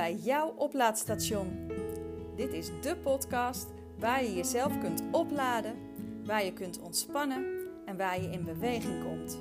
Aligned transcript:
bij 0.00 0.14
jouw 0.14 0.54
oplaadstation. 0.56 1.70
Dit 2.36 2.52
is 2.52 2.70
de 2.80 2.96
podcast 2.96 3.66
waar 3.98 4.24
je 4.24 4.34
jezelf 4.34 4.78
kunt 4.78 5.02
opladen, 5.10 5.74
waar 6.24 6.44
je 6.44 6.52
kunt 6.52 6.80
ontspannen 6.80 7.44
en 7.86 7.96
waar 7.96 8.22
je 8.22 8.30
in 8.30 8.44
beweging 8.44 9.04
komt. 9.04 9.38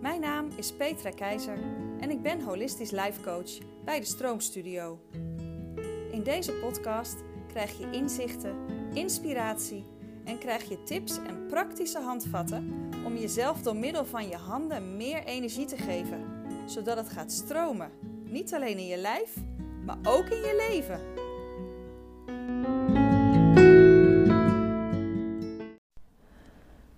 Mijn 0.00 0.20
naam 0.20 0.48
is 0.56 0.72
Petra 0.72 1.10
Keizer 1.10 1.58
en 2.00 2.10
ik 2.10 2.22
ben 2.22 2.40
holistisch 2.40 2.90
life 2.90 3.20
coach 3.22 3.58
bij 3.84 4.00
de 4.00 4.06
Stroomstudio. 4.06 4.98
In 6.10 6.22
deze 6.22 6.52
podcast 6.52 7.16
krijg 7.46 7.78
je 7.78 7.90
inzichten, 7.90 8.56
inspiratie 8.94 9.84
en 10.24 10.38
krijg 10.38 10.68
je 10.68 10.82
tips 10.82 11.16
en 11.16 11.46
praktische 11.46 12.00
handvatten 12.00 12.90
om 13.04 13.16
jezelf 13.16 13.62
door 13.62 13.76
middel 13.76 14.04
van 14.04 14.28
je 14.28 14.36
handen 14.36 14.96
meer 14.96 15.24
energie 15.24 15.66
te 15.66 15.76
geven, 15.76 16.24
zodat 16.66 16.96
het 16.96 17.08
gaat 17.08 17.32
stromen. 17.32 17.90
Niet 18.24 18.54
alleen 18.54 18.78
in 18.78 18.86
je 18.86 18.96
lijf, 18.96 19.36
maar 19.84 19.98
ook 20.02 20.24
in 20.24 20.36
je 20.36 20.66
leven. 20.68 21.00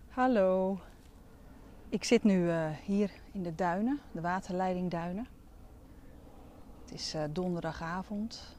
Hallo, 0.09 0.79
ik 1.89 2.05
zit 2.05 2.25
nu 2.25 2.45
uh, 2.45 2.71
hier 2.85 3.11
in 3.33 3.43
de 3.43 3.55
duinen, 3.55 4.01
de 4.13 4.21
waterleidingduinen. 4.21 5.27
Het 6.85 6.93
is 6.95 7.15
uh, 7.15 7.23
donderdagavond, 7.31 8.57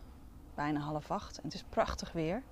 bijna 0.55 0.79
half 0.79 1.11
acht 1.11 1.37
en 1.37 1.43
het 1.43 1.53
is 1.53 1.63
prachtig 1.69 2.11
weer. 2.11 2.43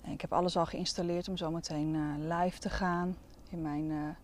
En 0.00 0.12
ik 0.12 0.20
heb 0.20 0.32
alles 0.32 0.56
al 0.56 0.66
geïnstalleerd 0.66 1.28
om 1.28 1.36
zometeen 1.36 1.94
uh, 1.94 2.38
live 2.38 2.58
te 2.58 2.70
gaan 2.70 3.16
in 3.50 3.62
mijn 3.62 4.16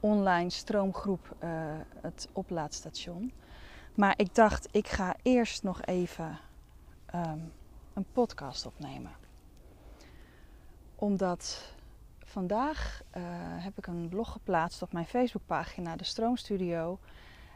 online 0.00 0.50
stroomgroep, 0.50 1.36
het 2.00 2.28
oplaadstation. 2.32 3.32
Maar 3.96 4.14
ik 4.16 4.34
dacht, 4.34 4.68
ik 4.70 4.88
ga 4.88 5.14
eerst 5.22 5.62
nog 5.62 5.82
even 5.82 6.38
um, 7.14 7.52
een 7.94 8.06
podcast 8.12 8.66
opnemen. 8.66 9.12
Omdat 10.94 11.74
vandaag 12.24 13.02
uh, 13.16 13.22
heb 13.64 13.78
ik 13.78 13.86
een 13.86 14.08
blog 14.08 14.32
geplaatst 14.32 14.82
op 14.82 14.92
mijn 14.92 15.06
Facebookpagina, 15.06 15.96
de 15.96 16.04
Stroomstudio. 16.04 16.98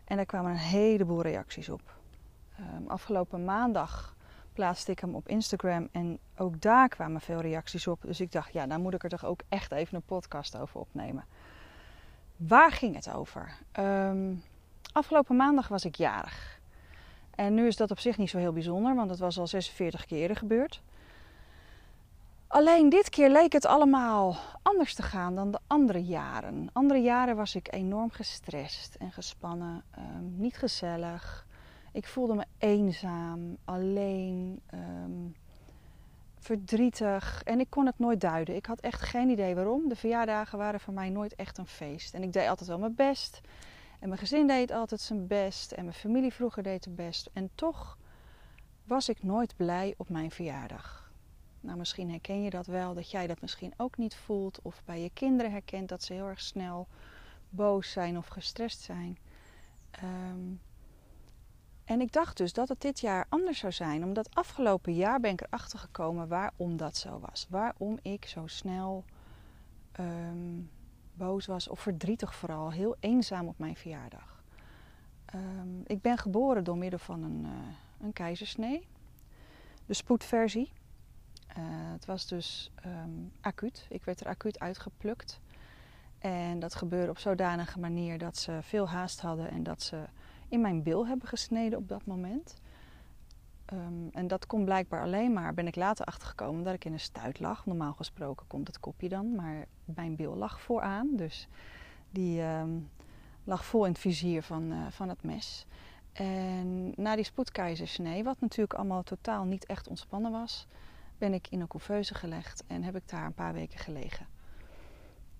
En 0.04 0.16
daar 0.16 0.26
kwamen 0.26 0.50
een 0.50 0.56
heleboel 0.56 1.22
reacties 1.22 1.68
op. 1.68 1.98
Um, 2.60 2.88
afgelopen 2.88 3.44
maandag 3.44 4.16
plaatste 4.52 4.90
ik 4.90 4.98
hem 4.98 5.14
op 5.14 5.28
Instagram 5.28 5.88
en 5.92 6.18
ook 6.36 6.60
daar 6.60 6.88
kwamen 6.88 7.20
veel 7.20 7.40
reacties 7.40 7.86
op. 7.86 8.02
Dus 8.02 8.20
ik 8.20 8.32
dacht, 8.32 8.52
ja, 8.52 8.66
dan 8.66 8.80
moet 8.80 8.94
ik 8.94 9.02
er 9.02 9.10
toch 9.10 9.24
ook 9.24 9.40
echt 9.48 9.72
even 9.72 9.96
een 9.96 10.02
podcast 10.02 10.56
over 10.56 10.80
opnemen. 10.80 11.24
Waar 12.36 12.72
ging 12.72 12.94
het 12.94 13.12
over? 13.12 13.58
Um, 13.78 14.42
afgelopen 14.92 15.36
maandag 15.36 15.68
was 15.68 15.84
ik 15.84 15.94
jarig. 15.94 16.60
En 17.34 17.54
nu 17.54 17.66
is 17.66 17.76
dat 17.76 17.90
op 17.90 17.98
zich 17.98 18.18
niet 18.18 18.30
zo 18.30 18.38
heel 18.38 18.52
bijzonder, 18.52 18.94
want 18.94 19.10
het 19.10 19.18
was 19.18 19.38
al 19.38 19.46
46 19.46 20.06
keren 20.06 20.36
gebeurd. 20.36 20.82
Alleen 22.46 22.88
dit 22.88 23.08
keer 23.08 23.30
leek 23.30 23.52
het 23.52 23.66
allemaal 23.66 24.36
anders 24.62 24.94
te 24.94 25.02
gaan 25.02 25.34
dan 25.34 25.50
de 25.50 25.58
andere 25.66 26.04
jaren. 26.04 26.68
Andere 26.72 27.00
jaren 27.00 27.36
was 27.36 27.54
ik 27.54 27.72
enorm 27.72 28.10
gestrest 28.10 28.94
en 28.94 29.12
gespannen, 29.12 29.82
um, 29.98 30.34
niet 30.36 30.56
gezellig. 30.56 31.46
Ik 31.92 32.06
voelde 32.06 32.34
me 32.34 32.44
eenzaam, 32.58 33.56
alleen, 33.64 34.60
um, 34.74 35.34
verdrietig 36.38 37.42
en 37.44 37.60
ik 37.60 37.70
kon 37.70 37.86
het 37.86 37.98
nooit 37.98 38.20
duiden. 38.20 38.56
Ik 38.56 38.66
had 38.66 38.80
echt 38.80 39.02
geen 39.02 39.28
idee 39.28 39.54
waarom. 39.54 39.88
De 39.88 39.96
verjaardagen 39.96 40.58
waren 40.58 40.80
voor 40.80 40.94
mij 40.94 41.10
nooit 41.10 41.34
echt 41.34 41.58
een 41.58 41.66
feest. 41.66 42.14
En 42.14 42.22
ik 42.22 42.32
deed 42.32 42.48
altijd 42.48 42.68
wel 42.68 42.78
mijn 42.78 42.94
best. 42.94 43.40
En 44.00 44.08
mijn 44.08 44.20
gezin 44.20 44.46
deed 44.46 44.70
altijd 44.70 45.00
zijn 45.00 45.26
best. 45.26 45.72
En 45.72 45.84
mijn 45.84 45.96
familie 45.96 46.32
vroeger 46.32 46.62
deed 46.62 46.84
het 46.84 46.96
best. 46.96 47.30
En 47.32 47.50
toch 47.54 47.98
was 48.84 49.08
ik 49.08 49.22
nooit 49.22 49.56
blij 49.56 49.94
op 49.96 50.08
mijn 50.08 50.30
verjaardag. 50.30 51.12
Nou, 51.60 51.78
misschien 51.78 52.10
herken 52.10 52.42
je 52.42 52.50
dat 52.50 52.66
wel, 52.66 52.94
dat 52.94 53.10
jij 53.10 53.26
dat 53.26 53.40
misschien 53.40 53.72
ook 53.76 53.96
niet 53.96 54.14
voelt. 54.14 54.62
Of 54.62 54.82
bij 54.84 55.02
je 55.02 55.10
kinderen 55.10 55.52
herkent 55.52 55.88
dat 55.88 56.02
ze 56.02 56.12
heel 56.12 56.26
erg 56.26 56.40
snel 56.40 56.88
boos 57.48 57.90
zijn 57.90 58.16
of 58.18 58.26
gestrest 58.26 58.80
zijn. 58.80 59.18
Um, 60.02 60.60
en 61.84 62.00
ik 62.00 62.12
dacht 62.12 62.36
dus 62.36 62.52
dat 62.52 62.68
het 62.68 62.80
dit 62.80 63.00
jaar 63.00 63.26
anders 63.28 63.58
zou 63.58 63.72
zijn. 63.72 64.04
Omdat 64.04 64.34
afgelopen 64.34 64.94
jaar 64.94 65.20
ben 65.20 65.32
ik 65.32 65.40
erachter 65.40 65.78
gekomen 65.78 66.28
waarom 66.28 66.76
dat 66.76 66.96
zo 66.96 67.20
was. 67.20 67.46
Waarom 67.48 67.98
ik 68.02 68.24
zo 68.24 68.46
snel 68.46 69.04
um, 70.00 70.70
boos 71.20 71.46
was 71.46 71.68
of 71.68 71.80
verdrietig 71.80 72.34
vooral. 72.34 72.72
Heel 72.72 72.96
eenzaam 73.00 73.48
op 73.48 73.58
mijn 73.58 73.76
verjaardag. 73.76 74.42
Um, 75.34 75.82
ik 75.86 76.00
ben 76.00 76.18
geboren 76.18 76.64
door 76.64 76.78
middel 76.78 76.98
van 76.98 77.22
een, 77.22 77.44
uh, 77.44 77.50
een 78.00 78.12
keizersnee. 78.12 78.88
De 79.86 79.94
spoedversie. 79.94 80.72
Uh, 81.58 81.64
het 81.92 82.04
was 82.04 82.26
dus 82.26 82.72
um, 82.86 83.32
acuut. 83.40 83.86
Ik 83.88 84.04
werd 84.04 84.20
er 84.20 84.26
acuut 84.26 84.58
uitgeplukt. 84.58 85.40
En 86.18 86.58
dat 86.58 86.74
gebeurde 86.74 87.10
op 87.10 87.18
zodanige 87.18 87.78
manier 87.78 88.18
dat 88.18 88.36
ze 88.36 88.58
veel 88.62 88.88
haast 88.88 89.20
hadden 89.20 89.50
en 89.50 89.62
dat 89.62 89.82
ze 89.82 90.04
in 90.48 90.60
mijn 90.60 90.82
bil 90.82 91.06
hebben 91.06 91.28
gesneden 91.28 91.78
op 91.78 91.88
dat 91.88 92.06
moment. 92.06 92.60
Um, 93.72 94.08
en 94.12 94.28
dat 94.28 94.46
kon 94.46 94.64
blijkbaar 94.64 95.02
alleen 95.02 95.32
maar, 95.32 95.54
ben 95.54 95.66
ik 95.66 95.76
later 95.76 96.04
achtergekomen, 96.04 96.64
dat 96.64 96.74
ik 96.74 96.84
in 96.84 96.92
een 96.92 97.00
stuit 97.00 97.40
lag. 97.40 97.66
Normaal 97.66 97.92
gesproken 97.92 98.46
komt 98.46 98.66
het 98.66 98.80
kopje 98.80 99.08
dan, 99.08 99.34
maar 99.34 99.66
mijn 99.84 100.16
bil 100.16 100.36
lag 100.36 100.60
vooraan. 100.60 101.08
Dus 101.16 101.48
die 102.10 102.42
um, 102.42 102.90
lag 103.44 103.64
vol 103.64 103.84
in 103.84 103.90
het 103.90 104.00
vizier 104.00 104.42
van, 104.42 104.72
uh, 104.72 104.86
van 104.90 105.08
het 105.08 105.22
mes. 105.22 105.66
En 106.12 106.92
na 106.96 107.14
die 107.14 107.24
spoedkeizersnee, 107.24 108.24
wat 108.24 108.40
natuurlijk 108.40 108.74
allemaal 108.74 109.02
totaal 109.02 109.44
niet 109.44 109.66
echt 109.66 109.88
ontspannen 109.88 110.32
was, 110.32 110.66
ben 111.18 111.34
ik 111.34 111.48
in 111.48 111.60
een 111.60 111.68
couveuse 111.68 112.14
gelegd 112.14 112.64
en 112.66 112.82
heb 112.82 112.96
ik 112.96 113.08
daar 113.08 113.24
een 113.24 113.34
paar 113.34 113.52
weken 113.52 113.78
gelegen. 113.78 114.26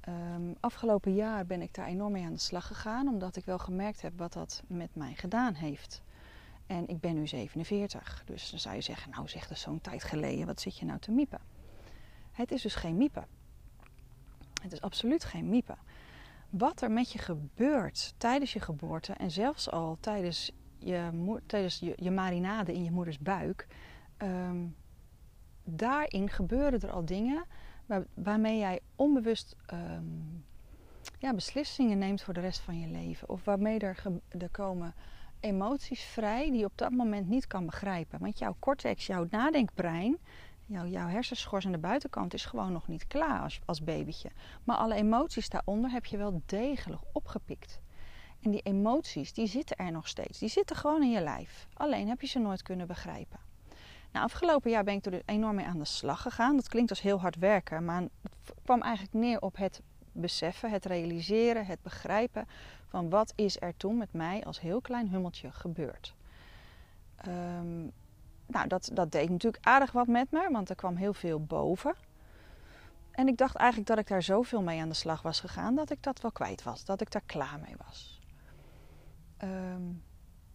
Um, 0.09 0.55
afgelopen 0.61 1.15
jaar 1.15 1.47
ben 1.47 1.63
ik 1.63 1.75
daar 1.75 1.87
enorm 1.87 2.13
mee 2.13 2.25
aan 2.25 2.33
de 2.33 2.39
slag 2.39 2.67
gegaan, 2.67 3.09
omdat 3.09 3.37
ik 3.37 3.45
wel 3.45 3.59
gemerkt 3.59 4.03
heb 4.03 4.19
wat 4.19 4.33
dat 4.33 4.63
met 4.67 4.95
mij 4.95 5.15
gedaan 5.15 5.55
heeft. 5.55 6.03
En 6.71 6.89
ik 6.89 7.01
ben 7.01 7.15
nu 7.15 7.27
47, 7.27 8.23
dus 8.27 8.51
dan 8.51 8.59
zou 8.59 8.75
je 8.75 8.81
zeggen, 8.81 9.11
nou 9.11 9.29
zeg, 9.29 9.49
dat 9.49 9.59
zo'n 9.59 9.81
tijd 9.81 10.05
geleden, 10.05 10.47
wat 10.47 10.61
zit 10.61 10.79
je 10.79 10.85
nou 10.85 10.99
te 10.99 11.11
miepen? 11.11 11.41
Het 12.33 12.53
is 12.53 12.63
dus 12.63 12.75
geen 12.75 12.97
miepen. 12.97 13.27
Het 14.63 14.73
is 14.73 14.81
absoluut 14.81 15.25
geen 15.25 15.49
miepen. 15.49 15.79
Wat 16.51 16.83
er 16.83 16.91
met 16.91 17.13
je 17.13 17.19
gebeurt 17.19 18.15
tijdens 18.17 18.53
je 18.53 18.61
geboorte 18.61 19.13
en 19.13 19.31
zelfs 19.31 19.71
al 19.71 19.97
tijdens 20.01 20.51
je, 20.79 21.11
tijdens 21.47 21.79
je, 21.79 21.93
je 21.97 22.11
marinade 22.11 22.73
in 22.73 22.85
je 22.85 22.91
moeders 22.91 23.19
buik, 23.19 23.67
um, 24.19 24.77
daarin 25.65 26.31
gebeuren 26.31 26.81
er 26.81 26.91
al 26.91 27.05
dingen 27.05 27.45
waar, 27.87 28.05
waarmee 28.15 28.59
jij 28.59 28.81
onbewust 28.97 29.57
um, 29.73 30.45
ja, 31.19 31.35
beslissingen 31.35 31.99
neemt 31.99 32.23
voor 32.23 32.35
de 32.35 32.41
rest 32.41 32.61
van 32.61 32.81
je 32.81 32.89
leven. 32.89 33.29
Of 33.29 33.45
waarmee 33.45 33.79
er, 33.79 34.03
er 34.29 34.51
komen 34.51 34.95
emoties 35.41 36.03
vrij 36.03 36.51
die 36.51 36.59
je 36.59 36.65
op 36.65 36.79
dat 36.79 36.91
moment 36.91 37.29
niet 37.29 37.47
kan 37.47 37.67
begrijpen. 37.67 38.19
Want 38.21 38.39
jouw 38.39 38.57
cortex, 38.59 39.07
jouw 39.07 39.27
nadenkbrein, 39.31 40.19
jouw, 40.67 40.87
jouw 40.87 41.09
hersenschors 41.09 41.67
aan 41.67 41.73
de 41.73 41.79
buitenkant 41.79 42.35
is 42.35 42.45
gewoon 42.45 42.73
nog 42.73 42.89
niet 42.89 43.07
klaar 43.07 43.41
als, 43.41 43.61
als 43.65 43.85
babytje. 43.85 44.31
Maar 44.65 44.77
alle 44.77 44.95
emoties 44.95 45.49
daaronder 45.49 45.91
heb 45.91 46.07
je 46.07 46.17
wel 46.17 46.43
degelijk 46.47 47.03
opgepikt. 47.13 47.81
En 48.41 48.51
die 48.51 48.63
emoties, 48.63 49.33
die 49.33 49.47
zitten 49.47 49.77
er 49.77 49.93
nog 49.93 50.09
steeds. 50.09 50.39
Die 50.39 50.49
zitten 50.49 50.77
gewoon 50.77 51.03
in 51.03 51.11
je 51.11 51.21
lijf. 51.21 51.67
Alleen 51.75 52.09
heb 52.09 52.21
je 52.21 52.27
ze 52.27 52.39
nooit 52.39 52.63
kunnen 52.63 52.87
begrijpen. 52.87 53.39
Nou, 54.13 54.25
afgelopen 54.25 54.71
jaar 54.71 54.85
ben 54.85 54.95
ik 54.95 55.07
er 55.07 55.23
enorm 55.25 55.55
mee 55.55 55.67
aan 55.67 55.79
de 55.79 55.85
slag 55.85 56.23
gegaan. 56.23 56.57
Dat 56.57 56.69
klinkt 56.69 56.91
als 56.91 57.01
heel 57.01 57.21
hard 57.21 57.37
werken, 57.37 57.85
maar 57.85 58.01
het 58.01 58.55
kwam 58.63 58.83
eigenlijk 58.83 59.15
neer 59.15 59.41
op 59.41 59.57
het 59.57 59.83
beseffen, 60.13 60.71
het 60.71 60.85
realiseren, 60.85 61.67
het 61.67 61.83
begrijpen 61.83 62.49
van 62.87 63.11
wat 63.11 63.33
is 63.37 63.61
er 63.61 63.77
toen 63.77 63.97
met 63.97 64.13
mij 64.13 64.45
als 64.45 64.61
heel 64.61 64.81
klein 64.81 65.09
hummeltje 65.09 65.51
gebeurd. 65.51 66.15
Um, 67.29 67.93
nou, 68.47 68.69
dat, 68.69 68.91
dat 68.93 69.13
deed 69.13 69.31
natuurlijk 69.31 69.67
aardig 69.67 69.93
wat 69.93 70.07
met 70.07 70.31
me, 70.31 70.49
want 70.51 70.69
er 70.71 70.77
kwam 70.77 70.97
heel 70.97 71.15
veel 71.15 71.45
boven. 71.45 71.95
En 73.11 73.29
ik 73.29 73.37
dacht 73.37 73.57
eigenlijk 73.57 73.89
dat 73.89 73.99
ik 73.99 74.09
daar 74.09 74.23
zoveel 74.23 74.63
mee 74.63 74.81
aan 74.81 74.89
de 74.89 74.95
slag 74.95 75.23
was 75.23 75.41
gegaan 75.41 75.75
dat 75.75 75.91
ik 75.91 76.03
dat 76.03 76.21
wel 76.21 76.33
kwijt 76.33 76.63
was, 76.63 76.85
dat 76.85 77.01
ik 77.01 77.11
daar 77.11 77.23
klaar 77.27 77.59
mee 77.67 77.75
was. 77.87 78.21
Um, 79.45 80.03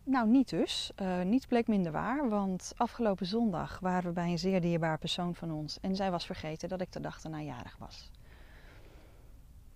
nou, 0.04 0.28
niet 0.28 0.50
dus. 0.50 0.92
Uh, 1.02 1.22
niets 1.22 1.46
bleek 1.46 1.68
minder 1.68 1.92
waar, 1.92 2.30
want 2.30 2.74
afgelopen 2.78 3.26
zondag 3.26 3.80
waren 3.80 4.08
we 4.08 4.14
bij 4.14 4.30
een 4.30 4.40
zeer 4.40 4.62
dierbaar 4.62 4.98
persoon 4.98 5.36
van 5.36 5.52
ons 5.52 5.80
en 5.80 5.96
zij 5.96 6.12
was 6.12 6.26
vergeten 6.26 6.70
dat 6.70 6.82
ik 6.82 6.92
de 6.92 7.00
dag 7.00 7.24
erna 7.24 7.42
jarig 7.42 7.76
was. 7.80 8.12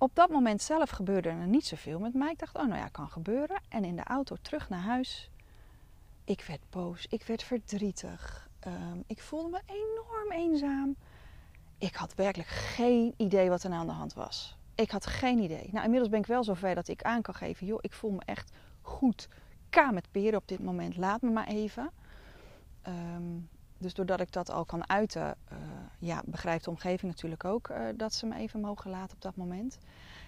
Op 0.01 0.15
dat 0.15 0.29
moment 0.29 0.61
zelf 0.61 0.89
gebeurde 0.89 1.29
er 1.29 1.47
niet 1.47 1.65
zoveel 1.65 1.99
met 1.99 2.13
mij. 2.13 2.31
Ik 2.31 2.39
dacht, 2.39 2.55
oh 2.55 2.65
nou 2.65 2.79
ja, 2.79 2.87
kan 2.87 3.09
gebeuren. 3.09 3.61
En 3.69 3.83
in 3.83 3.95
de 3.95 4.03
auto 4.03 4.35
terug 4.41 4.69
naar 4.69 4.79
huis, 4.81 5.29
ik 6.23 6.41
werd 6.47 6.69
boos, 6.69 7.05
ik 7.09 7.23
werd 7.23 7.43
verdrietig. 7.43 8.49
Um, 8.67 9.03
ik 9.07 9.21
voelde 9.21 9.49
me 9.49 9.61
enorm 9.65 10.31
eenzaam. 10.31 10.95
Ik 11.77 11.95
had 11.95 12.15
werkelijk 12.15 12.49
geen 12.49 13.13
idee 13.17 13.49
wat 13.49 13.63
er 13.63 13.71
aan 13.71 13.87
de 13.87 13.93
hand 13.93 14.13
was. 14.13 14.57
Ik 14.75 14.91
had 14.91 15.05
geen 15.05 15.39
idee. 15.39 15.69
Nou, 15.71 15.83
inmiddels 15.83 16.09
ben 16.11 16.19
ik 16.19 16.25
wel 16.25 16.43
zover 16.43 16.75
dat 16.75 16.87
ik 16.87 17.03
aan 17.03 17.21
kan 17.21 17.33
geven, 17.35 17.65
joh, 17.67 17.79
ik 17.81 17.93
voel 17.93 18.11
me 18.11 18.21
echt 18.25 18.51
goed. 18.81 19.27
K 19.69 19.91
met 19.91 20.11
peren 20.11 20.39
op 20.39 20.47
dit 20.47 20.63
moment, 20.63 20.97
laat 20.97 21.21
me 21.21 21.29
maar 21.29 21.47
even. 21.47 21.91
ehm, 22.81 23.37
dus 23.79 23.93
doordat 23.93 24.19
ik 24.19 24.31
dat 24.31 24.51
al 24.51 24.65
kan 24.65 24.89
uiten, 24.89 25.35
uh, 25.51 25.57
ja, 25.99 26.21
begrijpt 26.25 26.63
de 26.63 26.69
omgeving 26.69 27.11
natuurlijk 27.11 27.43
ook 27.43 27.69
uh, 27.69 27.87
dat 27.95 28.13
ze 28.13 28.25
me 28.25 28.35
even 28.35 28.59
mogen 28.59 28.91
laten 28.91 29.15
op 29.15 29.21
dat 29.21 29.35
moment. 29.35 29.77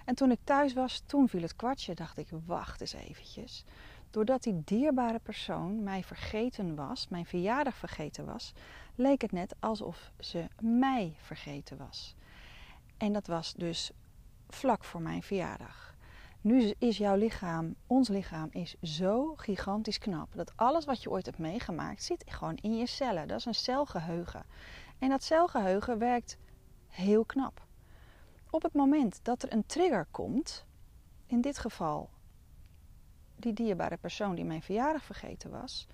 En 0.06 0.15
toen 0.15 0.31
ik 0.31 0.39
thuis 0.44 0.74
was, 0.74 1.03
toen 1.06 1.30
viel 1.30 1.42
het 1.42 1.56
kwartje. 1.56 1.94
Dacht 1.94 2.18
ik, 2.18 2.27
wacht 2.45 2.81
eens 2.81 2.94
eventjes. 2.94 3.63
Doordat 4.09 4.44
die 4.44 4.62
dierbare 4.65 5.19
persoon 5.19 5.83
mij 5.83 6.03
vergeten 6.03 6.75
was, 6.75 7.07
mijn 7.07 7.25
verjaardag 7.25 7.75
vergeten 7.75 8.25
was, 8.25 8.53
leek 8.95 9.21
het 9.21 9.31
net 9.31 9.56
alsof 9.59 10.12
ze 10.19 10.48
mij 10.59 11.15
vergeten 11.18 11.77
was. 11.77 12.15
En 12.98 13.13
dat 13.13 13.27
was 13.27 13.53
dus 13.53 13.92
vlak 14.50 14.83
voor 14.83 15.01
mijn 15.01 15.24
verjaardag. 15.24 15.90
Nu 16.41 16.73
is 16.77 16.97
jouw 16.97 17.15
lichaam, 17.15 17.75
ons 17.88 18.07
lichaam, 18.07 18.47
is 18.51 18.75
zo 18.81 19.33
gigantisch 19.35 19.97
knap 19.97 20.35
dat 20.35 20.53
alles 20.55 20.85
wat 20.85 21.03
je 21.03 21.09
ooit 21.09 21.25
hebt 21.25 21.38
meegemaakt 21.38 22.03
zit 22.03 22.23
gewoon 22.27 22.55
in 22.55 22.77
je 22.77 22.85
cellen. 22.85 23.27
Dat 23.27 23.39
is 23.39 23.45
een 23.45 23.55
celgeheugen. 23.55 24.45
En 24.99 25.09
dat 25.09 25.23
celgeheugen 25.23 25.97
werkt 25.97 26.38
heel 26.88 27.25
knap. 27.25 27.65
Op 28.49 28.61
het 28.61 28.73
moment 28.73 29.19
dat 29.23 29.43
er 29.43 29.53
een 29.53 29.65
trigger 29.65 30.07
komt, 30.11 30.65
in 31.25 31.41
dit 31.41 31.57
geval 31.57 32.09
die 33.35 33.53
dierbare 33.53 33.97
persoon 33.97 34.35
die 34.35 34.45
mijn 34.45 34.61
verjaardag 34.61 35.03
vergeten 35.03 35.49
was, 35.49 35.88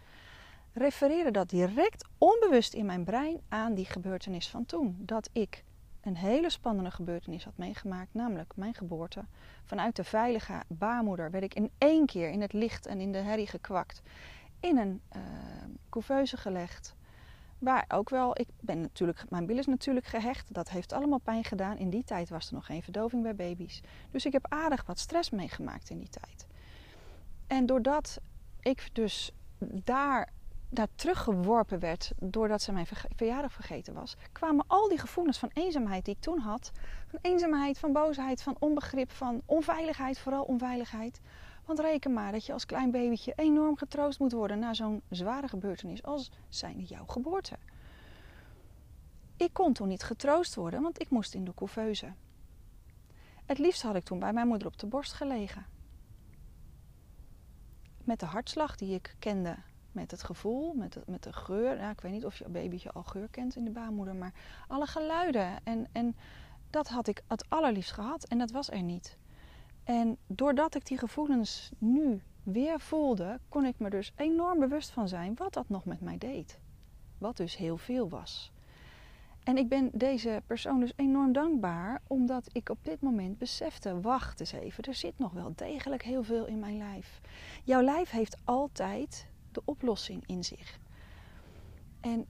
refereerde 0.73 1.31
dat 1.31 1.49
direct 1.49 2.07
onbewust 2.17 2.73
in 2.73 2.85
mijn 2.85 3.03
brein 3.03 3.41
aan 3.47 3.73
die 3.73 3.85
gebeurtenis 3.85 4.49
van 4.49 4.65
toen. 4.65 4.97
Dat 4.99 5.29
ik 5.33 5.63
een 6.07 6.17
hele 6.17 6.49
spannende 6.49 6.91
gebeurtenis 6.91 7.43
had 7.43 7.57
meegemaakt, 7.57 8.13
namelijk 8.13 8.53
mijn 8.55 8.73
geboorte. 8.73 9.25
Vanuit 9.65 9.95
de 9.95 10.03
veilige 10.03 10.61
baarmoeder 10.67 11.31
werd 11.31 11.43
ik 11.43 11.53
in 11.53 11.71
één 11.77 12.05
keer 12.05 12.29
in 12.29 12.41
het 12.41 12.53
licht 12.53 12.85
en 12.85 12.99
in 12.99 13.11
de 13.11 13.17
herrie 13.17 13.47
gekwakt. 13.47 14.01
In 14.59 14.77
een 14.77 15.01
uh, 15.15 15.21
couveuse 15.89 16.37
gelegd. 16.37 16.95
Waar 17.59 17.85
ook 17.87 18.09
wel, 18.09 18.39
ik 18.39 18.47
ben 18.59 18.81
natuurlijk, 18.81 19.29
mijn 19.29 19.45
bil 19.45 19.57
is 19.57 19.65
natuurlijk 19.65 20.05
gehecht. 20.05 20.53
Dat 20.53 20.69
heeft 20.69 20.93
allemaal 20.93 21.19
pijn 21.19 21.43
gedaan. 21.43 21.77
In 21.77 21.89
die 21.89 22.03
tijd 22.03 22.29
was 22.29 22.47
er 22.47 22.53
nog 22.53 22.65
geen 22.65 22.83
verdoving 22.83 23.23
bij 23.23 23.35
baby's. 23.35 23.81
Dus 24.11 24.25
ik 24.25 24.31
heb 24.31 24.45
aardig 24.49 24.85
wat 24.85 24.99
stress 24.99 25.29
meegemaakt 25.29 25.89
in 25.89 25.99
die 25.99 26.09
tijd. 26.09 26.47
En 27.47 27.65
doordat 27.65 28.19
ik 28.59 28.89
dus 28.93 29.31
daar 29.59 30.29
daar 30.69 30.87
teruggeworpen 30.95 31.79
werd 31.79 32.11
doordat 32.19 32.61
ze 32.61 32.71
mijn 32.71 32.87
verjaardag 33.15 33.53
vergeten 33.53 33.93
was, 33.93 34.15
kwamen 34.31 34.65
al 34.67 34.87
die 34.87 34.97
gevoelens 34.97 35.37
van 35.37 35.51
eenzaamheid 35.53 36.05
die 36.05 36.13
ik 36.13 36.21
toen 36.21 36.39
had, 36.39 36.71
van 37.07 37.19
eenzaamheid, 37.21 37.79
van 37.79 37.93
boosheid, 37.93 38.41
van 38.41 38.55
onbegrip, 38.59 39.11
van 39.11 39.41
onveiligheid, 39.45 40.19
vooral 40.19 40.43
onveiligheid. 40.43 41.21
Want 41.65 41.79
reken 41.79 42.13
maar 42.13 42.31
dat 42.31 42.45
je 42.45 42.53
als 42.53 42.65
klein 42.65 42.91
babytje 42.91 43.33
enorm 43.35 43.77
getroost 43.77 44.19
moet 44.19 44.31
worden 44.31 44.59
na 44.59 44.73
zo'n 44.73 45.01
zware 45.09 45.47
gebeurtenis 45.47 46.03
als 46.03 46.31
zijnde 46.49 46.83
jouw 46.83 47.05
geboorte. 47.05 47.57
Ik 49.37 49.53
kon 49.53 49.73
toen 49.73 49.87
niet 49.87 50.03
getroost 50.03 50.55
worden, 50.55 50.81
want 50.81 51.01
ik 51.01 51.09
moest 51.09 51.33
in 51.33 51.45
de 51.45 51.53
couveuse. 51.53 52.13
Het 53.45 53.57
liefst 53.57 53.81
had 53.81 53.95
ik 53.95 54.03
toen 54.03 54.19
bij 54.19 54.33
mijn 54.33 54.47
moeder 54.47 54.67
op 54.67 54.77
de 54.77 54.87
borst 54.87 55.13
gelegen. 55.13 55.65
Met 58.03 58.19
de 58.19 58.25
hartslag 58.25 58.75
die 58.75 58.93
ik 58.93 59.15
kende 59.19 59.55
met 59.97 60.11
het 60.11 60.23
gevoel, 60.23 60.73
met 60.73 60.93
de, 60.93 61.01
met 61.05 61.23
de 61.23 61.33
geur. 61.33 61.77
Ja, 61.77 61.89
ik 61.89 62.01
weet 62.01 62.11
niet 62.11 62.25
of 62.25 62.37
je 62.37 62.49
babytje 62.49 62.91
al 62.91 63.03
geur 63.03 63.27
kent 63.27 63.55
in 63.55 63.63
de 63.63 63.71
baarmoeder, 63.71 64.15
maar 64.15 64.33
alle 64.67 64.85
geluiden. 64.85 65.63
En, 65.63 65.87
en 65.91 66.15
dat 66.69 66.87
had 66.87 67.07
ik 67.07 67.21
het 67.27 67.45
allerliefst 67.49 67.91
gehad 67.91 68.23
en 68.23 68.37
dat 68.37 68.51
was 68.51 68.71
er 68.71 68.81
niet. 68.81 69.17
En 69.83 70.17
doordat 70.27 70.75
ik 70.75 70.85
die 70.85 70.97
gevoelens 70.97 71.71
nu 71.77 72.21
weer 72.43 72.79
voelde, 72.79 73.39
kon 73.49 73.65
ik 73.65 73.79
me 73.79 73.89
dus 73.89 74.11
enorm 74.15 74.59
bewust 74.59 74.89
van 74.89 75.07
zijn 75.07 75.35
wat 75.35 75.53
dat 75.53 75.69
nog 75.69 75.85
met 75.85 76.01
mij 76.01 76.17
deed. 76.17 76.59
Wat 77.17 77.37
dus 77.37 77.57
heel 77.57 77.77
veel 77.77 78.09
was. 78.09 78.51
En 79.43 79.57
ik 79.57 79.69
ben 79.69 79.89
deze 79.93 80.41
persoon 80.47 80.79
dus 80.79 80.93
enorm 80.95 81.31
dankbaar, 81.31 82.01
omdat 82.07 82.49
ik 82.51 82.69
op 82.69 82.77
dit 82.81 83.01
moment 83.01 83.37
besefte: 83.37 84.01
wacht 84.01 84.39
eens 84.39 84.51
even, 84.51 84.83
er 84.83 84.93
zit 84.93 85.19
nog 85.19 85.31
wel 85.31 85.51
degelijk 85.55 86.03
heel 86.03 86.23
veel 86.23 86.45
in 86.45 86.59
mijn 86.59 86.77
lijf. 86.77 87.21
Jouw 87.63 87.81
lijf 87.81 88.09
heeft 88.09 88.37
altijd 88.43 89.27
de 89.57 89.71
oplossing 89.71 90.23
in 90.25 90.43
zich. 90.43 90.79
En 92.01 92.25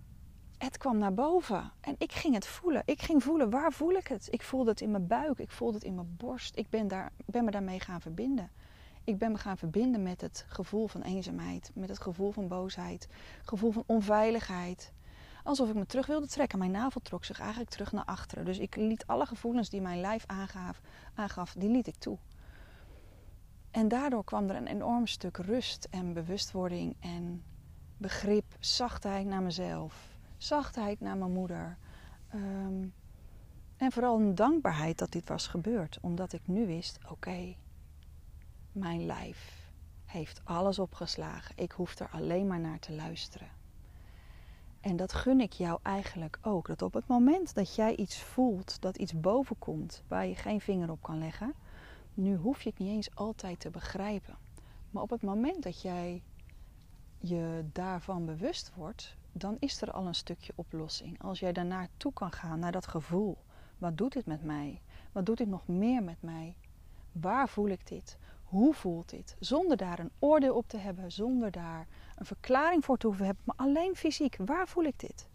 het 0.58 0.78
kwam 0.78 0.98
naar 0.98 1.14
boven 1.14 1.72
en 1.82 1.96
ik 1.98 2.12
ging 2.12 2.34
het 2.34 2.48
voelen. 2.48 2.82
Ik 2.86 3.02
ging 3.02 3.24
voelen, 3.24 3.50
waar 3.50 3.74
voel 3.74 3.92
ik 3.92 4.08
het? 4.08 4.28
Ik 4.30 4.42
voelde 4.42 4.70
het 4.70 4.82
in 4.82 4.92
mijn 4.92 5.08
buik, 5.08 5.40
ik 5.40 5.52
voelde 5.52 5.74
het 5.74 5.84
in 5.84 5.96
mijn 5.96 6.16
borst. 6.18 6.58
Ik 6.58 6.70
ben, 6.70 6.88
daar, 6.88 7.12
ben 7.26 7.46
me 7.46 7.52
daarmee 7.52 7.80
gaan 7.80 8.02
verbinden. 8.02 8.52
Ik 9.04 9.18
ben 9.18 9.32
me 9.32 9.38
gaan 9.38 9.58
verbinden 9.58 10.04
met 10.04 10.22
het 10.22 10.46
gevoel 10.48 10.88
van 10.88 11.02
eenzaamheid, 11.02 11.72
met 11.74 11.90
het 11.90 12.00
gevoel 12.00 12.32
van 12.32 12.48
boosheid, 12.48 13.08
gevoel 13.44 13.72
van 13.72 13.84
onveiligheid. 13.86 14.92
Alsof 15.44 15.70
ik 15.70 15.76
me 15.76 15.86
terug 15.86 16.06
wilde 16.06 16.28
trekken. 16.28 16.60
Mijn 16.60 16.72
navel 16.72 17.02
trok 17.02 17.26
zich 17.26 17.40
eigenlijk 17.40 17.70
terug 17.70 17.92
naar 17.92 18.06
achteren. 18.06 18.46
Dus 18.46 18.58
ik 18.58 18.76
liet 18.76 19.06
alle 19.06 19.26
gevoelens 19.26 19.70
die 19.70 19.82
mijn 19.82 20.02
lijf 20.02 20.24
aangaf, 20.26 20.82
aangaf 21.14 21.54
die 21.58 21.70
liet 21.70 21.88
ik 21.88 21.96
toe. 21.96 22.18
En 23.78 23.88
daardoor 23.88 24.24
kwam 24.24 24.50
er 24.50 24.56
een 24.56 24.68
enorm 24.68 25.08
stuk 25.08 25.38
rust 25.38 25.88
en 25.92 26.14
bewustwording 26.14 26.96
en 27.00 27.44
begrip, 27.98 28.46
zachtheid 28.60 29.26
naar 29.26 29.42
mezelf, 29.42 30.18
zachtheid 30.38 31.00
naar 31.00 31.18
mijn 31.18 31.32
moeder. 31.32 31.78
Ehm, 32.30 32.88
en 33.78 33.92
vooral 33.92 34.20
een 34.20 34.36
dankbaarheid 34.36 34.98
dat 34.98 35.12
dit 35.12 35.28
was 35.28 35.48
gebeurd, 35.48 35.98
omdat 36.02 36.34
ik 36.34 36.42
nu 36.46 36.66
wist: 36.66 37.00
oké, 37.10 37.56
mijn 38.72 39.06
lijf 39.06 39.70
heeft 40.06 40.42
alles 40.44 40.80
opgeslagen. 40.80 41.58
Ik 41.58 41.72
hoef 41.72 42.00
er 42.00 42.10
alleen 42.12 42.48
maar 42.48 42.60
naar 42.60 42.80
te 42.80 42.94
luisteren. 42.94 43.50
En 44.82 44.96
dat 44.96 45.14
gun 45.14 45.42
ik 45.42 45.54
jou 45.54 45.80
eigenlijk 45.84 46.40
ook. 46.42 46.68
Dat 46.68 46.82
op 46.82 46.94
het 46.94 47.08
moment 47.08 47.54
dat 47.54 47.76
jij 47.76 47.96
iets 47.96 48.22
voelt, 48.22 48.82
dat 48.82 48.98
iets 48.98 49.20
bovenkomt 49.20 50.04
waar 50.08 50.28
je 50.28 50.36
geen 50.36 50.62
vinger 50.62 50.92
op 50.92 51.02
kan 51.02 51.18
leggen, 51.18 51.54
nu 52.18 52.36
hoef 52.36 52.62
je 52.62 52.70
het 52.70 52.80
niet 52.80 52.90
eens 52.90 53.16
altijd 53.16 53.60
te 53.60 53.70
begrijpen. 53.70 54.36
Maar 54.92 55.04
op 55.04 55.10
het 55.10 55.22
moment 55.22 55.64
dat 55.64 55.82
jij 55.82 56.24
je 57.18 57.66
daarvan 57.72 58.26
bewust 58.26 58.72
wordt, 58.76 59.16
dan 59.32 59.58
is 59.60 59.82
er 59.82 59.92
al 59.92 60.08
een 60.08 60.16
stukje 60.16 60.54
oplossing. 60.56 61.22
Als 61.22 61.40
jij 61.40 61.54
daarnaar 61.54 61.88
toe 61.98 62.14
kan 62.14 62.32
gaan, 62.32 62.60
naar 62.60 62.72
dat 62.72 62.88
gevoel. 62.88 63.38
Wat 63.78 63.98
doet 63.98 64.14
dit 64.14 64.26
met 64.26 64.44
mij? 64.44 64.82
Wat 65.12 65.26
doet 65.26 65.38
dit 65.38 65.48
nog 65.48 65.68
meer 65.68 66.04
met 66.04 66.22
mij? 66.22 66.56
Waar 67.12 67.50
voel 67.50 67.68
ik 67.68 67.88
dit? 67.88 68.18
Hoe 68.44 68.74
voelt 68.74 69.10
dit? 69.10 69.36
Zonder 69.40 69.78
daar 69.78 70.00
een 70.00 70.12
oordeel 70.20 70.56
op 70.56 70.68
te 70.68 70.78
hebben, 70.78 71.12
zonder 71.12 71.52
daar 71.52 71.88
een 72.16 72.26
verklaring 72.26 72.86
voor 72.86 72.98
te 72.98 73.08
hoeven 73.08 73.26
hebben, 73.26 73.44
maar 73.46 73.68
alleen 73.68 73.96
fysiek. 73.96 74.38
Waar 74.46 74.68
voel 74.68 74.84
ik 74.84 75.00
dit? 75.00 75.28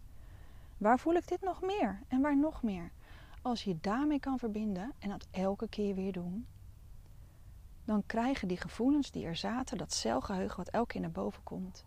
Waar 0.77 0.99
voel 0.99 1.13
ik 1.13 1.27
dit 1.27 1.41
nog 1.41 1.61
meer? 1.61 2.01
En 2.07 2.21
waar 2.21 2.37
nog 2.37 2.63
meer? 2.63 2.91
Als 3.41 3.63
je 3.63 3.77
daarmee 3.81 4.19
kan 4.19 4.39
verbinden 4.39 4.91
en 4.99 5.09
dat 5.09 5.27
elke 5.31 5.67
keer 5.67 5.95
weer 5.95 6.11
doen, 6.11 6.47
dan 7.85 8.03
krijgen 8.05 8.47
die 8.47 8.57
gevoelens 8.57 9.11
die 9.11 9.25
er 9.25 9.35
zaten, 9.35 9.77
dat 9.77 9.93
celgeheugen 9.93 10.57
wat 10.57 10.69
elke 10.69 10.87
keer 10.87 11.01
naar 11.01 11.11
boven 11.11 11.43
komt, 11.43 11.85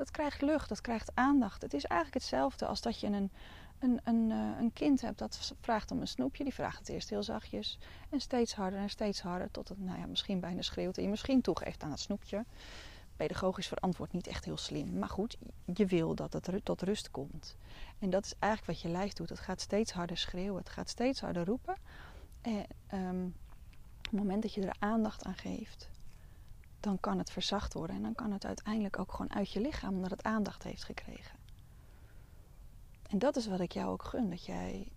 dat 0.00 0.10
krijgt 0.10 0.42
lucht, 0.42 0.68
dat 0.68 0.80
krijgt 0.80 1.10
aandacht. 1.14 1.62
Het 1.62 1.74
is 1.74 1.84
eigenlijk 1.84 2.22
hetzelfde 2.22 2.66
als 2.66 2.80
dat 2.80 3.00
je 3.00 3.06
een, 3.06 3.30
een, 3.78 4.00
een, 4.04 4.30
eh, 4.30 4.60
een 4.60 4.72
kind 4.72 5.00
hebt 5.00 5.18
dat 5.18 5.54
vraagt 5.60 5.90
om 5.90 6.00
een 6.00 6.08
snoepje. 6.08 6.44
Die 6.44 6.54
vraagt 6.54 6.78
het 6.78 6.88
eerst 6.88 7.10
heel 7.10 7.22
zachtjes 7.22 7.78
en 8.10 8.20
steeds 8.20 8.54
harder 8.54 8.78
en 8.78 8.90
steeds 8.90 9.20
harder, 9.20 9.50
tot 9.50 9.68
het 9.68 9.78
nou 9.78 9.98
ja, 9.98 10.06
misschien 10.06 10.40
bijna 10.40 10.62
schreeuwt 10.62 10.96
en 10.96 11.02
je 11.02 11.08
misschien 11.08 11.40
toegeeft 11.40 11.82
aan 11.82 11.90
het 11.90 12.00
snoepje. 12.00 12.44
Pedagogisch 13.16 13.68
verantwoord 13.68 14.12
niet 14.12 14.26
echt 14.26 14.44
heel 14.44 14.56
slim. 14.56 14.98
Maar 14.98 15.08
goed, 15.08 15.36
je 15.74 15.86
wil 15.86 16.14
dat 16.14 16.32
het 16.32 16.60
tot 16.62 16.82
rust 16.82 17.10
komt. 17.10 17.56
En 17.98 18.10
dat 18.10 18.24
is 18.24 18.34
eigenlijk 18.38 18.72
wat 18.72 18.90
je 18.90 18.98
lijf 18.98 19.12
doet. 19.12 19.28
Het 19.28 19.38
gaat 19.38 19.60
steeds 19.60 19.92
harder 19.92 20.16
schreeuwen, 20.16 20.58
het 20.58 20.68
gaat 20.68 20.88
steeds 20.88 21.20
harder 21.20 21.44
roepen. 21.44 21.76
En, 22.40 22.66
um, 22.94 23.34
op 24.10 24.16
het 24.16 24.24
moment 24.24 24.42
dat 24.42 24.54
je 24.54 24.66
er 24.66 24.76
aandacht 24.78 25.24
aan 25.24 25.36
geeft, 25.36 25.88
dan 26.80 27.00
kan 27.00 27.18
het 27.18 27.30
verzacht 27.30 27.74
worden. 27.74 27.96
En 27.96 28.02
dan 28.02 28.14
kan 28.14 28.32
het 28.32 28.44
uiteindelijk 28.44 28.98
ook 28.98 29.12
gewoon 29.12 29.34
uit 29.34 29.52
je 29.52 29.60
lichaam, 29.60 29.94
omdat 29.94 30.10
het 30.10 30.22
aandacht 30.22 30.62
heeft 30.62 30.84
gekregen. 30.84 31.38
En 33.08 33.18
dat 33.18 33.36
is 33.36 33.46
wat 33.46 33.60
ik 33.60 33.72
jou 33.72 33.90
ook 33.90 34.04
gun. 34.04 34.30
Dat 34.30 34.44
jij 34.44 34.92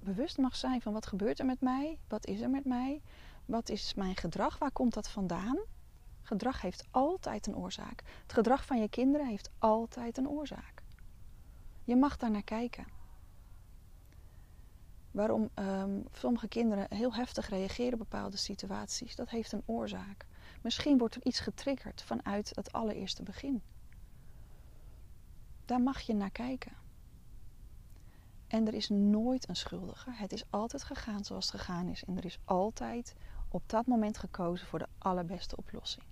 bewust 0.00 0.38
mag 0.38 0.56
zijn 0.56 0.80
van 0.80 0.92
wat 0.92 1.06
gebeurt 1.06 1.38
er 1.38 1.46
met 1.46 1.60
mij? 1.60 1.98
Wat 2.08 2.26
is 2.26 2.40
er 2.40 2.50
met 2.50 2.64
mij? 2.64 3.02
Wat 3.44 3.68
is 3.68 3.94
mijn 3.94 4.16
gedrag? 4.16 4.58
Waar 4.58 4.72
komt 4.72 4.94
dat 4.94 5.08
vandaan? 5.08 5.58
Gedrag 6.22 6.60
heeft 6.60 6.86
altijd 6.90 7.46
een 7.46 7.56
oorzaak. 7.56 8.02
Het 8.22 8.32
gedrag 8.32 8.64
van 8.64 8.80
je 8.80 8.88
kinderen 8.88 9.26
heeft 9.26 9.50
altijd 9.58 10.16
een 10.18 10.28
oorzaak. 10.28 10.82
Je 11.84 11.96
mag 11.96 12.16
daar 12.16 12.30
naar 12.30 12.42
kijken 12.42 12.97
waarom 15.10 15.50
um, 15.54 16.04
sommige 16.12 16.48
kinderen 16.48 16.86
heel 16.94 17.14
heftig 17.14 17.48
reageren 17.48 17.92
op 17.92 17.98
bepaalde 17.98 18.36
situaties. 18.36 19.16
Dat 19.16 19.28
heeft 19.28 19.52
een 19.52 19.62
oorzaak. 19.66 20.26
Misschien 20.62 20.98
wordt 20.98 21.14
er 21.14 21.24
iets 21.24 21.40
getriggerd 21.40 22.02
vanuit 22.02 22.52
het 22.54 22.72
allereerste 22.72 23.22
begin. 23.22 23.62
Daar 25.64 25.80
mag 25.80 26.00
je 26.00 26.14
naar 26.14 26.30
kijken. 26.30 26.72
En 28.46 28.66
er 28.66 28.74
is 28.74 28.88
nooit 28.88 29.48
een 29.48 29.56
schuldige. 29.56 30.10
Het 30.10 30.32
is 30.32 30.44
altijd 30.50 30.82
gegaan 30.82 31.24
zoals 31.24 31.52
het 31.52 31.60
gegaan 31.60 31.88
is. 31.88 32.04
En 32.04 32.16
er 32.16 32.24
is 32.24 32.38
altijd 32.44 33.14
op 33.48 33.62
dat 33.66 33.86
moment 33.86 34.18
gekozen 34.18 34.66
voor 34.66 34.78
de 34.78 34.88
allerbeste 34.98 35.56
oplossing. 35.56 36.04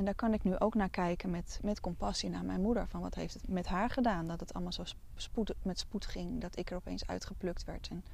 En 0.00 0.06
daar 0.06 0.14
kan 0.14 0.32
ik 0.32 0.44
nu 0.44 0.58
ook 0.58 0.74
naar 0.74 0.88
kijken 0.88 1.30
met, 1.30 1.60
met 1.62 1.80
compassie 1.80 2.30
naar 2.30 2.44
mijn 2.44 2.60
moeder. 2.60 2.88
Van 2.88 3.00
wat 3.00 3.14
heeft 3.14 3.34
het 3.34 3.48
met 3.48 3.66
haar 3.66 3.90
gedaan? 3.90 4.26
Dat 4.26 4.40
het 4.40 4.54
allemaal 4.54 4.72
zo 4.72 4.82
spoed, 5.14 5.54
met 5.62 5.78
spoed 5.78 6.06
ging. 6.06 6.40
Dat 6.40 6.58
ik 6.58 6.70
er 6.70 6.76
opeens 6.76 7.06
uitgeplukt 7.06 7.64
werd. 7.64 7.88
En 7.88 8.04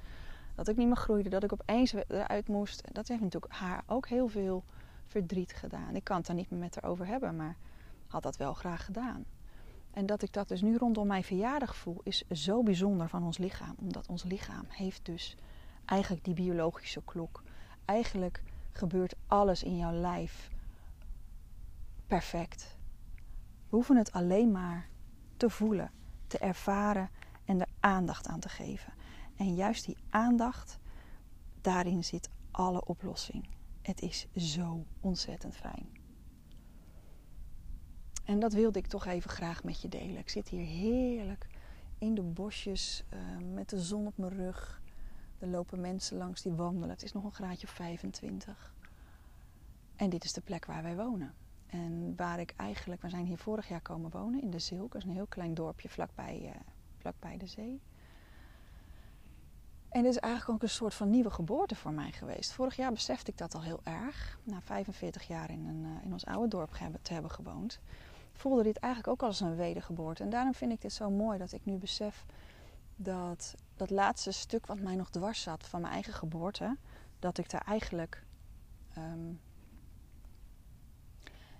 dat 0.54 0.68
ik 0.68 0.76
niet 0.76 0.86
meer 0.86 0.96
groeide. 0.96 1.28
Dat 1.28 1.42
ik 1.42 1.52
opeens 1.52 1.92
eruit 1.92 2.48
moest. 2.48 2.82
Dat 2.92 3.08
heeft 3.08 3.20
natuurlijk 3.20 3.52
haar 3.52 3.82
ook 3.86 4.08
heel 4.08 4.28
veel 4.28 4.64
verdriet 5.06 5.52
gedaan. 5.52 5.94
Ik 5.94 6.04
kan 6.04 6.16
het 6.16 6.26
daar 6.26 6.36
niet 6.36 6.50
meer 6.50 6.60
met 6.60 6.74
haar 6.74 6.90
over 6.90 7.06
hebben. 7.06 7.36
Maar 7.36 7.56
had 8.06 8.22
dat 8.22 8.36
wel 8.36 8.54
graag 8.54 8.84
gedaan. 8.84 9.24
En 9.90 10.06
dat 10.06 10.22
ik 10.22 10.32
dat 10.32 10.48
dus 10.48 10.62
nu 10.62 10.76
rondom 10.76 11.06
mijn 11.06 11.24
verjaardag 11.24 11.76
voel, 11.76 12.00
is 12.02 12.24
zo 12.30 12.62
bijzonder 12.62 13.08
van 13.08 13.24
ons 13.24 13.38
lichaam. 13.38 13.74
Omdat 13.80 14.06
ons 14.06 14.22
lichaam 14.22 14.64
heeft 14.68 15.04
dus 15.04 15.36
eigenlijk 15.84 16.24
die 16.24 16.34
biologische 16.34 17.02
klok. 17.04 17.42
Eigenlijk 17.84 18.42
gebeurt 18.72 19.14
alles 19.26 19.62
in 19.62 19.76
jouw 19.76 19.92
lijf 19.92 20.54
perfect. 22.06 22.76
We 23.68 23.76
hoeven 23.76 23.96
het 23.96 24.12
alleen 24.12 24.52
maar 24.52 24.88
te 25.36 25.50
voelen, 25.50 25.90
te 26.26 26.38
ervaren 26.38 27.10
en 27.44 27.60
er 27.60 27.68
aandacht 27.80 28.26
aan 28.26 28.40
te 28.40 28.48
geven. 28.48 28.92
En 29.36 29.54
juist 29.54 29.84
die 29.84 29.96
aandacht, 30.10 30.78
daarin 31.60 32.04
zit 32.04 32.28
alle 32.50 32.84
oplossing. 32.84 33.48
Het 33.82 34.00
is 34.00 34.26
zo 34.36 34.84
ontzettend 35.00 35.56
fijn. 35.56 35.88
En 38.24 38.38
dat 38.38 38.52
wilde 38.52 38.78
ik 38.78 38.86
toch 38.86 39.06
even 39.06 39.30
graag 39.30 39.64
met 39.64 39.82
je 39.82 39.88
delen. 39.88 40.18
Ik 40.18 40.28
zit 40.28 40.48
hier 40.48 40.66
heerlijk 40.66 41.46
in 41.98 42.14
de 42.14 42.22
bosjes 42.22 43.04
uh, 43.12 43.54
met 43.54 43.68
de 43.68 43.80
zon 43.80 44.06
op 44.06 44.18
mijn 44.18 44.36
rug. 44.36 44.82
Er 45.38 45.48
lopen 45.48 45.80
mensen 45.80 46.16
langs 46.16 46.42
die 46.42 46.52
wandelen. 46.52 46.88
Het 46.88 47.02
is 47.02 47.12
nog 47.12 47.24
een 47.24 47.32
graadje 47.32 47.66
25. 47.66 48.74
En 49.96 50.10
dit 50.10 50.24
is 50.24 50.32
de 50.32 50.40
plek 50.40 50.66
waar 50.66 50.82
wij 50.82 50.96
wonen. 50.96 51.34
En 51.84 52.12
waar 52.16 52.40
ik 52.40 52.54
eigenlijk, 52.56 53.02
we 53.02 53.08
zijn 53.08 53.26
hier 53.26 53.38
vorig 53.38 53.68
jaar 53.68 53.80
komen 53.80 54.10
wonen 54.10 54.42
in 54.42 54.50
de 54.50 54.58
Zilk. 54.58 54.92
Dat 54.92 55.02
is 55.02 55.08
een 55.08 55.14
heel 55.14 55.26
klein 55.26 55.54
dorpje 55.54 55.88
vlakbij, 55.88 56.40
uh, 56.44 56.50
vlakbij 56.96 57.36
de 57.36 57.46
zee. 57.46 57.80
En 59.88 60.02
dit 60.02 60.10
is 60.10 60.18
eigenlijk 60.18 60.54
ook 60.54 60.62
een 60.62 60.74
soort 60.74 60.94
van 60.94 61.10
nieuwe 61.10 61.30
geboorte 61.30 61.74
voor 61.74 61.92
mij 61.92 62.12
geweest. 62.12 62.52
Vorig 62.52 62.76
jaar 62.76 62.92
besefte 62.92 63.30
ik 63.30 63.38
dat 63.38 63.54
al 63.54 63.62
heel 63.62 63.80
erg. 63.82 64.38
Na 64.42 64.60
45 64.60 65.26
jaar 65.26 65.50
in, 65.50 65.66
een, 65.66 65.84
uh, 65.84 66.04
in 66.04 66.12
ons 66.12 66.26
oude 66.26 66.48
dorp 66.48 66.70
te 67.02 67.12
hebben 67.12 67.30
gewoond 67.30 67.80
voelde 68.36 68.62
dit 68.62 68.76
eigenlijk 68.78 69.12
ook 69.12 69.28
als 69.28 69.40
een 69.40 69.56
wedergeboorte. 69.56 70.22
En 70.22 70.30
daarom 70.30 70.54
vind 70.54 70.72
ik 70.72 70.80
dit 70.80 70.92
zo 70.92 71.10
mooi 71.10 71.38
dat 71.38 71.52
ik 71.52 71.64
nu 71.64 71.76
besef 71.76 72.24
dat 72.96 73.54
dat 73.76 73.90
laatste 73.90 74.30
stuk 74.30 74.66
wat 74.66 74.80
mij 74.80 74.94
nog 74.94 75.10
dwars 75.10 75.42
zat 75.42 75.66
van 75.66 75.80
mijn 75.80 75.92
eigen 75.92 76.12
geboorte, 76.12 76.76
dat 77.18 77.38
ik 77.38 77.50
daar 77.50 77.64
eigenlijk. 77.66 78.24
Ehm, 78.94 79.32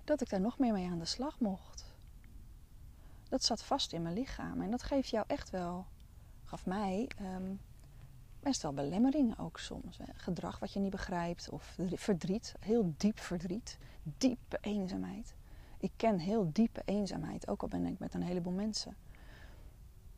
dat 0.07 0.21
ik 0.21 0.29
daar 0.29 0.41
nog 0.41 0.59
meer 0.59 0.73
mee 0.73 0.89
aan 0.89 0.99
de 0.99 1.05
slag 1.05 1.39
mocht. 1.39 1.85
Dat 3.29 3.43
zat 3.43 3.63
vast 3.63 3.93
in 3.93 4.01
mijn 4.01 4.15
lichaam. 4.15 4.61
En 4.61 4.71
dat 4.71 4.83
geeft 4.83 5.09
jou 5.09 5.25
echt 5.27 5.49
wel, 5.49 5.85
gaf 6.43 6.65
mij 6.65 7.09
um, 7.21 7.59
best 8.39 8.61
wel 8.61 8.73
belemmeringen 8.73 9.37
ook 9.37 9.59
soms. 9.59 9.97
Hè. 9.97 10.05
Gedrag 10.13 10.59
wat 10.59 10.73
je 10.73 10.79
niet 10.79 10.91
begrijpt 10.91 11.49
of 11.49 11.77
verdriet, 11.93 12.55
heel 12.59 12.93
diep 12.97 13.19
verdriet, 13.19 13.77
diepe 14.03 14.57
eenzaamheid. 14.61 15.35
Ik 15.77 15.91
ken 15.95 16.19
heel 16.19 16.49
diepe 16.53 16.81
eenzaamheid, 16.85 17.47
ook 17.47 17.61
al 17.61 17.67
ben 17.67 17.85
ik 17.85 17.99
met 17.99 18.13
een 18.13 18.23
heleboel 18.23 18.53
mensen. 18.53 18.95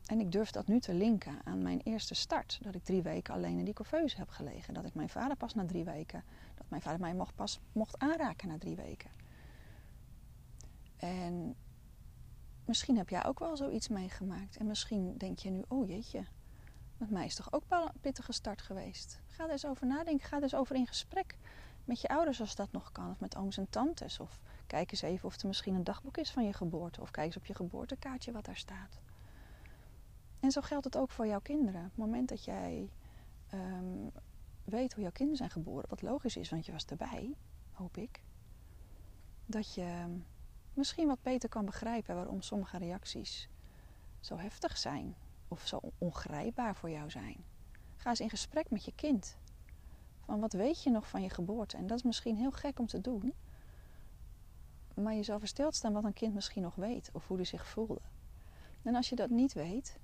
En 0.06 0.20
ik 0.20 0.32
durf 0.32 0.50
dat 0.50 0.66
nu 0.66 0.80
te 0.80 0.94
linken 0.94 1.38
aan 1.44 1.62
mijn 1.62 1.80
eerste 1.84 2.14
start. 2.14 2.58
Dat 2.62 2.74
ik 2.74 2.84
drie 2.84 3.02
weken 3.02 3.34
alleen 3.34 3.58
in 3.58 3.64
die 3.64 3.74
couveuse 3.74 4.16
heb 4.16 4.28
gelegen. 4.28 4.74
Dat 4.74 4.84
ik 4.84 4.94
mijn 4.94 5.08
vader 5.08 5.36
pas 5.36 5.54
na 5.54 5.66
drie 5.66 5.84
weken, 5.84 6.24
dat 6.54 6.66
mijn 6.68 6.82
vader 6.82 7.00
mij 7.00 7.14
mocht 7.14 7.34
pas 7.34 7.60
mocht 7.72 7.98
aanraken 7.98 8.48
na 8.48 8.58
drie 8.58 8.76
weken. 8.76 9.19
En 11.00 11.56
misschien 12.64 12.96
heb 12.96 13.08
jij 13.08 13.24
ook 13.24 13.38
wel 13.38 13.56
zoiets 13.56 13.88
meegemaakt. 13.88 14.56
En 14.56 14.66
misschien 14.66 15.18
denk 15.18 15.38
je 15.38 15.50
nu, 15.50 15.64
oh 15.68 15.88
jeetje, 15.88 16.24
met 16.96 17.10
mij 17.10 17.24
is 17.24 17.34
toch 17.34 17.52
ook 17.52 17.64
wel 17.68 17.82
een 17.82 18.00
pittige 18.00 18.32
start 18.32 18.62
geweest. 18.62 19.20
Ga 19.26 19.44
er 19.44 19.50
eens 19.50 19.66
over 19.66 19.86
nadenken. 19.86 20.28
Ga 20.28 20.36
er 20.36 20.42
eens 20.42 20.54
over 20.54 20.76
in 20.76 20.86
gesprek 20.86 21.36
met 21.84 22.00
je 22.00 22.08
ouders 22.08 22.40
als 22.40 22.54
dat 22.54 22.72
nog 22.72 22.92
kan. 22.92 23.10
Of 23.10 23.20
met 23.20 23.36
ooms 23.36 23.56
en 23.56 23.70
tantes. 23.70 24.20
Of 24.20 24.40
Kijk 24.70 24.90
eens 24.90 25.02
even 25.02 25.26
of 25.26 25.40
er 25.40 25.46
misschien 25.46 25.74
een 25.74 25.84
dagboek 25.84 26.16
is 26.16 26.30
van 26.30 26.44
je 26.44 26.52
geboorte. 26.52 27.00
Of 27.00 27.10
kijk 27.10 27.26
eens 27.26 27.36
op 27.36 27.46
je 27.46 27.54
geboortekaartje 27.54 28.32
wat 28.32 28.44
daar 28.44 28.56
staat. 28.56 29.00
En 30.40 30.50
zo 30.50 30.60
geldt 30.60 30.84
het 30.84 30.96
ook 30.96 31.10
voor 31.10 31.26
jouw 31.26 31.40
kinderen. 31.40 31.80
Op 31.80 31.90
het 31.90 31.96
moment 31.96 32.28
dat 32.28 32.44
jij 32.44 32.90
ehm, 33.48 34.08
weet 34.64 34.92
hoe 34.92 35.02
jouw 35.02 35.12
kinderen 35.12 35.36
zijn 35.36 35.50
geboren, 35.50 35.88
wat 35.88 36.02
logisch 36.02 36.36
is, 36.36 36.50
want 36.50 36.66
je 36.66 36.72
was 36.72 36.84
erbij, 36.84 37.34
hoop 37.72 37.96
ik. 37.96 38.22
Dat 39.46 39.74
je 39.74 40.18
misschien 40.74 41.06
wat 41.06 41.22
beter 41.22 41.48
kan 41.48 41.64
begrijpen 41.64 42.14
waarom 42.14 42.42
sommige 42.42 42.78
reacties 42.78 43.48
zo 44.20 44.36
heftig 44.36 44.76
zijn 44.76 45.14
of 45.48 45.66
zo 45.66 45.80
ongrijpbaar 45.98 46.76
voor 46.76 46.90
jou 46.90 47.10
zijn. 47.10 47.44
Ga 47.96 48.10
eens 48.10 48.20
in 48.20 48.30
gesprek 48.30 48.70
met 48.70 48.84
je 48.84 48.92
kind. 48.94 49.36
Van 50.20 50.40
wat 50.40 50.52
weet 50.52 50.82
je 50.82 50.90
nog 50.90 51.08
van 51.08 51.22
je 51.22 51.30
geboorte? 51.30 51.76
En 51.76 51.86
dat 51.86 51.98
is 51.98 52.04
misschien 52.04 52.36
heel 52.36 52.50
gek 52.50 52.78
om 52.78 52.86
te 52.86 53.00
doen. 53.00 53.34
Maar 54.94 55.14
je 55.14 55.22
zal 55.22 55.38
versteld 55.38 55.74
staan 55.74 55.92
wat 55.92 56.04
een 56.04 56.12
kind 56.12 56.34
misschien 56.34 56.62
nog 56.62 56.74
weet 56.74 57.10
of 57.12 57.26
hoe 57.26 57.36
hij 57.36 57.46
zich 57.46 57.66
voelde. 57.66 58.00
En 58.82 58.94
als 58.94 59.08
je 59.08 59.16
dat 59.16 59.30
niet 59.30 59.52
weet, 59.52 59.98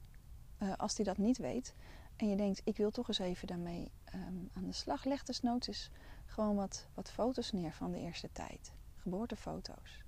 uh, 0.58 0.73
als 0.76 0.96
hij 0.96 1.04
dat 1.04 1.18
niet 1.18 1.38
weet 1.38 1.75
en 2.16 2.28
je 2.28 2.37
denkt, 2.37 2.61
ik 2.64 2.76
wil 2.76 2.90
toch 2.90 3.08
eens 3.08 3.18
even 3.18 3.46
daarmee 3.46 3.90
um, 4.14 4.50
aan 4.52 4.64
de 4.64 4.73
slag, 4.73 5.04
leg 5.04 5.23
dus 5.23 5.42
eens 5.42 5.90
gewoon 6.26 6.56
wat, 6.56 6.87
wat 6.94 7.11
foto's 7.11 7.52
neer 7.52 7.73
van 7.73 7.90
de 7.90 7.99
eerste 7.99 8.32
tijd. 8.32 8.73
Geboortefoto's. 8.96 10.05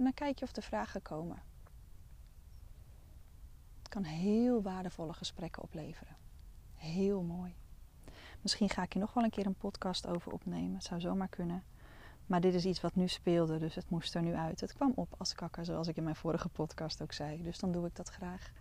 En 0.00 0.06
dan 0.06 0.14
kijk 0.14 0.38
je 0.38 0.44
of 0.44 0.52
de 0.52 0.62
vragen 0.62 1.02
komen. 1.02 1.42
Het 3.78 3.88
kan 3.88 4.02
heel 4.02 4.62
waardevolle 4.62 5.12
gesprekken 5.12 5.62
opleveren. 5.62 6.16
Heel 6.74 7.22
mooi. 7.22 7.54
Misschien 8.40 8.68
ga 8.68 8.82
ik 8.82 8.92
hier 8.92 9.02
nog 9.02 9.14
wel 9.14 9.24
een 9.24 9.30
keer 9.30 9.46
een 9.46 9.54
podcast 9.54 10.06
over 10.06 10.32
opnemen. 10.32 10.74
Het 10.74 10.84
zou 10.84 11.00
zomaar 11.00 11.28
kunnen. 11.28 11.64
Maar 12.26 12.40
dit 12.40 12.54
is 12.54 12.64
iets 12.64 12.80
wat 12.80 12.94
nu 12.94 13.08
speelde, 13.08 13.58
dus 13.58 13.74
het 13.74 13.90
moest 13.90 14.14
er 14.14 14.22
nu 14.22 14.34
uit. 14.34 14.60
Het 14.60 14.72
kwam 14.72 14.92
op 14.94 15.14
als 15.18 15.34
kakker, 15.34 15.64
zoals 15.64 15.88
ik 15.88 15.96
in 15.96 16.04
mijn 16.04 16.16
vorige 16.16 16.48
podcast 16.48 17.02
ook 17.02 17.12
zei. 17.12 17.42
Dus 17.42 17.58
dan 17.58 17.72
doe 17.72 17.86
ik 17.86 17.96
dat 17.96 18.08
graag. 18.08 18.52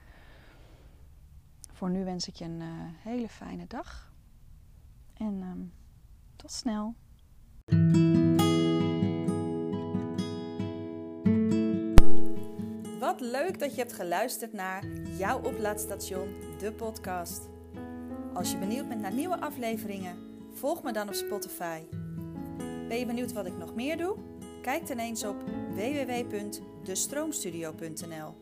Voor 1.71 1.89
nu 1.89 2.03
wens 2.03 2.27
ik 2.27 2.35
je 2.35 2.45
een 2.45 2.61
uh, 2.61 2.69
hele 2.97 3.29
fijne 3.29 3.67
dag. 3.67 4.11
En 5.13 5.41
um, 5.41 5.73
tot 6.35 6.51
snel. 6.51 6.95
Leuk 13.21 13.59
dat 13.59 13.75
je 13.75 13.81
hebt 13.81 13.93
geluisterd 13.93 14.53
naar 14.53 14.85
jouw 15.17 15.41
oplaadstation, 15.41 16.35
de 16.59 16.71
podcast. 16.71 17.49
Als 18.33 18.51
je 18.51 18.57
benieuwd 18.57 18.87
bent 18.87 19.01
naar 19.01 19.13
nieuwe 19.13 19.39
afleveringen, 19.39 20.17
volg 20.53 20.83
me 20.83 20.91
dan 20.91 21.07
op 21.07 21.13
Spotify. 21.13 21.81
Ben 22.87 22.99
je 22.99 23.05
benieuwd 23.05 23.33
wat 23.33 23.45
ik 23.45 23.57
nog 23.57 23.75
meer 23.75 23.97
doe? 23.97 24.15
Kijk 24.61 24.87
dan 24.87 24.97
eens 24.97 25.23
op 25.23 25.35
www.destroomstudio.nl. 25.73 28.35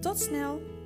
Tot 0.00 0.18
snel! 0.18 0.81